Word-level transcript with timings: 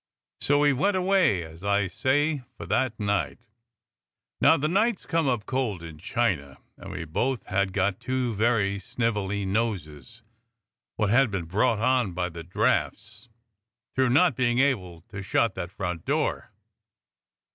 So 0.39 0.57
we 0.57 0.73
went 0.73 0.97
away, 0.97 1.43
as 1.43 1.63
I 1.63 1.87
say, 1.87 2.41
for 2.57 2.65
that 2.65 2.99
night. 2.99 3.37
Now 4.41 4.57
the 4.57 4.67
nights 4.67 5.05
come 5.05 5.27
up 5.27 5.45
cold 5.45 5.83
in 5.83 5.99
China, 5.99 6.57
and 6.75 6.89
we 6.91 7.05
both 7.05 7.45
had 7.45 7.71
got 7.71 7.99
two 7.99 8.33
very 8.33 8.79
snivelly 8.79 9.45
noses 9.45 10.23
wot 10.97 11.11
had 11.11 11.29
been 11.29 11.45
brought 11.45 11.77
on 11.77 12.13
by 12.13 12.29
the 12.29 12.43
draughts 12.43 13.29
tlu 13.95 14.07
ough 14.07 14.11
not 14.11 14.35
being 14.35 14.57
able 14.57 15.01
to 15.09 15.21
shut 15.21 15.53
that 15.53 15.69
front 15.69 16.03
door. 16.05 16.51